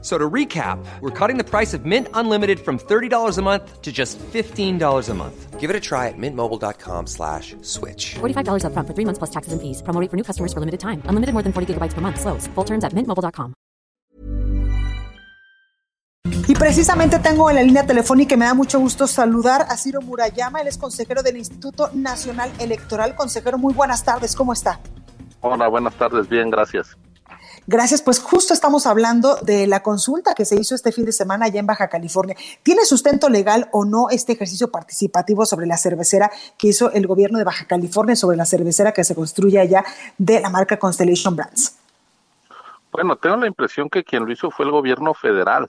[0.00, 3.90] So to recap, we're cutting the price of Mint Unlimited from $30 a month to
[3.90, 5.58] just $15 a month.
[5.58, 8.14] Give it a try at mintmobile.com slash switch.
[8.20, 9.82] $45 up front for three months plus taxes and fees.
[9.82, 11.02] Promo rate for new customers for limited time.
[11.06, 12.20] Unlimited more than 40 gigabytes per month.
[12.20, 12.46] Slows.
[12.54, 13.54] Full terms at mintmobile.com.
[16.48, 20.00] Y precisamente tengo en la línea telefónica y me da mucho gusto saludar a Ciro
[20.00, 20.60] Murayama.
[20.60, 23.14] Él es consejero del Instituto Nacional Electoral.
[23.16, 24.34] Consejero, muy buenas tardes.
[24.34, 24.80] ¿Cómo está?
[25.40, 26.28] Hola, buenas tardes.
[26.28, 26.96] Bien, gracias.
[27.70, 31.44] Gracias, pues justo estamos hablando de la consulta que se hizo este fin de semana
[31.44, 32.34] allá en Baja California.
[32.62, 37.36] ¿Tiene sustento legal o no este ejercicio participativo sobre la cervecera que hizo el gobierno
[37.36, 39.84] de Baja California sobre la cervecera que se construye allá
[40.16, 41.76] de la marca Constellation Brands?
[42.90, 45.68] Bueno, tengo la impresión que quien lo hizo fue el gobierno federal,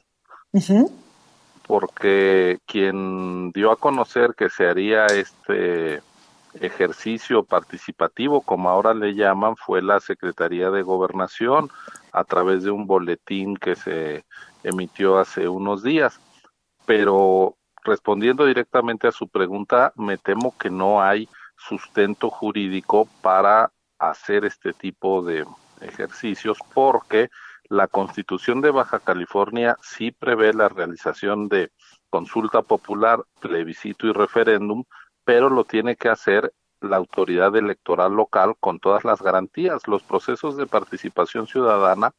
[1.68, 6.02] porque quien dio a conocer que se haría este
[6.56, 11.70] ejercicio participativo, como ahora le llaman, fue la Secretaría de Gobernación
[12.12, 14.26] a través de un boletín que se
[14.64, 16.20] emitió hace unos días.
[16.86, 24.46] Pero respondiendo directamente a su pregunta, me temo que no hay sustento jurídico para hacer
[24.46, 25.46] este tipo de
[25.82, 27.30] ejercicios porque
[27.70, 31.72] la Constitución de Baja California sí prevé la realización de
[32.10, 34.84] consulta popular, plebiscito y referéndum
[35.30, 39.88] pero lo tiene que hacer la autoridad electoral local con todas las garantías.
[39.88, 42.16] Los procesos de participación ciudadana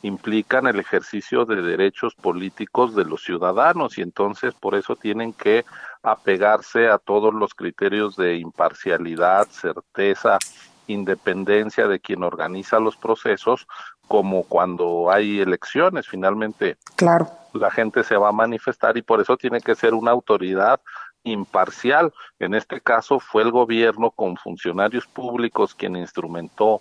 [0.00, 5.66] implican el ejercicio de derechos políticos de los ciudadanos y entonces por eso tienen que
[6.02, 10.38] apegarse a todos los criterios de imparcialidad, certeza,
[10.86, 13.66] independencia de quien organiza los procesos,
[14.06, 17.28] como cuando hay elecciones, finalmente claro.
[17.52, 20.80] la gente se va a manifestar y por eso tiene que ser una autoridad
[21.24, 22.12] imparcial.
[22.38, 26.80] En este caso fue el gobierno con funcionarios públicos quien instrumentó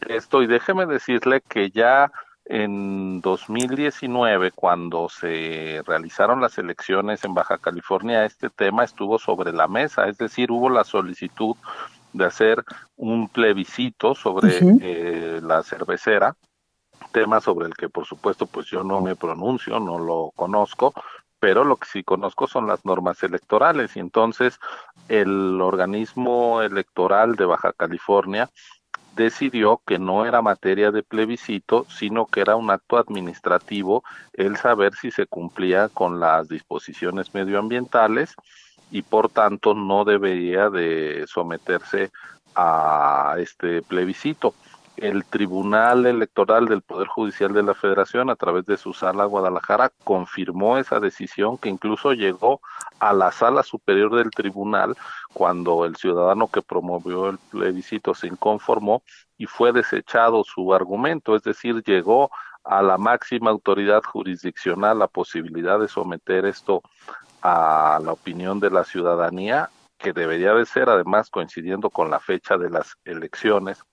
[0.00, 0.42] esto.
[0.42, 2.10] Y déjeme decirle que ya
[2.46, 9.66] en 2019, cuando se realizaron las elecciones en Baja California, este tema estuvo sobre la
[9.66, 11.56] mesa, es decir, hubo la solicitud
[12.12, 12.62] de hacer
[12.96, 16.36] un plebiscito sobre eh, la cervecera,
[17.12, 20.92] tema sobre el que por supuesto pues yo no me pronuncio, no lo conozco,
[21.44, 24.58] pero lo que sí conozco son las normas electorales y entonces
[25.10, 28.48] el organismo electoral de Baja California
[29.14, 34.94] decidió que no era materia de plebiscito, sino que era un acto administrativo el saber
[34.94, 38.36] si se cumplía con las disposiciones medioambientales
[38.90, 42.10] y por tanto no debería de someterse
[42.54, 44.54] a este plebiscito
[44.96, 49.90] el Tribunal Electoral del Poder Judicial de la Federación, a través de su sala Guadalajara,
[50.04, 52.60] confirmó esa decisión que incluso llegó
[53.00, 54.96] a la sala superior del tribunal
[55.32, 59.02] cuando el ciudadano que promovió el plebiscito se inconformó
[59.36, 62.30] y fue desechado su argumento, es decir, llegó
[62.62, 66.82] a la máxima autoridad jurisdiccional la posibilidad de someter esto
[67.42, 69.68] a la opinión de la ciudadanía,
[69.98, 73.84] que debería de ser además coincidiendo con la fecha de las elecciones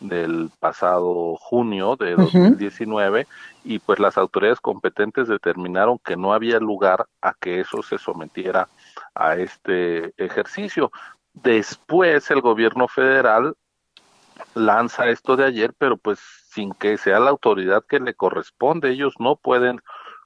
[0.00, 3.26] del pasado junio de 2019
[3.64, 8.68] y pues las autoridades competentes determinaron que no había lugar a que eso se sometiera
[9.14, 10.90] a este ejercicio.
[11.32, 13.54] Después el gobierno federal
[14.54, 16.18] lanza esto de ayer, pero pues
[16.50, 18.90] sin que sea la autoridad que le corresponde.
[18.90, 19.80] Ellos no pueden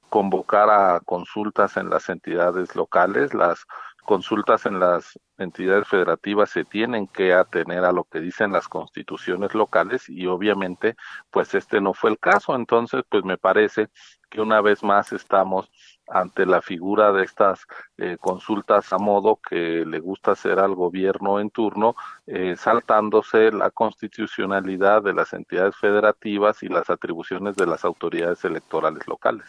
[0.09, 3.65] convocar a consultas en las entidades locales, las
[4.03, 9.55] consultas en las entidades federativas se tienen que atener a lo que dicen las constituciones
[9.55, 10.97] locales y obviamente
[11.31, 13.88] pues este no fue el caso entonces pues me parece
[14.31, 15.71] que una vez más estamos
[16.11, 17.66] ante la figura de estas
[17.99, 21.94] eh, consultas a modo que le gusta hacer al gobierno en turno,
[22.27, 29.06] eh, saltándose la constitucionalidad de las entidades federativas y las atribuciones de las autoridades electorales
[29.06, 29.47] locales.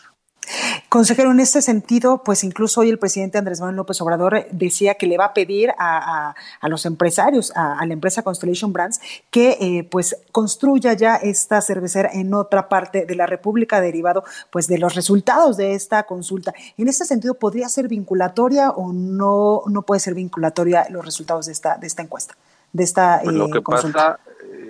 [0.92, 5.08] Consejero, en este sentido, pues incluso hoy el presidente Andrés Manuel López Obrador decía que
[5.08, 9.00] le va a pedir a, los empresarios, a, la empresa Constellation Brands,
[9.30, 14.68] que eh, pues construya ya esta cervecera en otra parte de la República, derivado pues
[14.68, 16.54] de los resultados de esta consulta.
[16.78, 21.54] En este sentido, ¿podría ser vinculatoria o no, no puede ser vinculatoria los resultados de
[21.54, 22.36] esta, de esta encuesta?
[22.74, 24.20] De esta, pues lo eh, pasa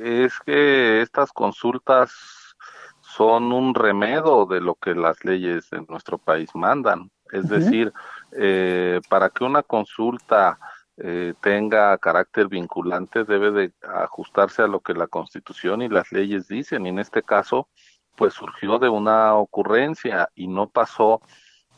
[0.04, 2.12] es que estas consultas
[3.22, 7.12] son un remedio de lo que las leyes de nuestro país mandan.
[7.32, 7.94] Es decir,
[8.32, 10.58] eh, para que una consulta
[10.98, 16.48] eh, tenga carácter vinculante debe de ajustarse a lo que la Constitución y las leyes
[16.48, 16.88] dicen.
[16.88, 17.68] Y en este caso,
[18.16, 21.22] pues surgió de una ocurrencia y no pasó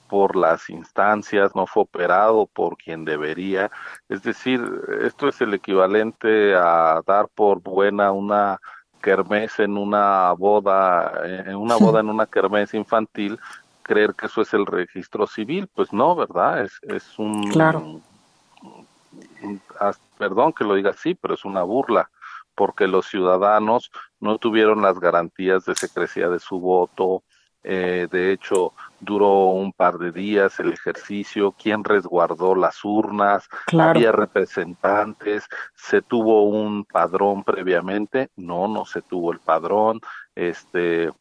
[0.08, 3.70] por las instancias, no fue operado por quien debería.
[4.08, 4.62] Es decir,
[5.02, 8.62] esto es el equivalente a dar por buena una
[9.04, 13.38] kermés en una boda, en una boda en una kermés infantil,
[13.84, 16.64] creer que eso es el registro civil, pues no, ¿verdad?
[16.64, 18.00] Es, es un, claro.
[20.18, 22.10] perdón que lo diga así, pero es una burla,
[22.56, 23.92] porque los ciudadanos
[24.22, 27.24] no tuvieron las garantías de secrecía de su voto,
[27.64, 33.48] eh, de hecho, duró un par de días el ejercicio, quién resguardó las urnas,
[33.80, 40.02] había representantes, se tuvo un padrón previamente, no, no se tuvo el padrón,
[40.36, 41.12] este,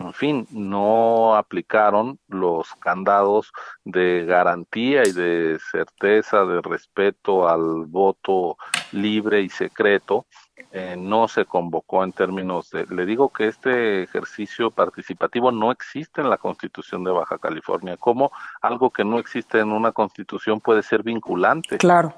[0.00, 3.52] en fin, no aplicaron los candados
[3.84, 8.56] de garantía y de certeza, de respeto al voto
[8.92, 10.26] libre y secreto
[10.72, 16.20] eh, no se convocó en términos de, le digo que este ejercicio participativo no existe
[16.20, 18.30] en la constitución de Baja California, como
[18.60, 21.78] algo que no existe en una constitución puede ser vinculante.
[21.78, 22.14] Claro.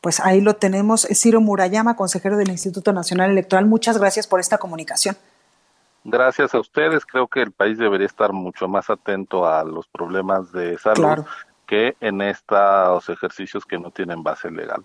[0.00, 1.06] Pues ahí lo tenemos.
[1.14, 3.64] Ciro Murayama, consejero del Instituto Nacional Electoral.
[3.64, 5.16] Muchas gracias por esta comunicación.
[6.02, 7.06] Gracias a ustedes.
[7.06, 11.24] Creo que el país debería estar mucho más atento a los problemas de salud
[11.66, 14.84] que en estos ejercicios que no tienen base legal.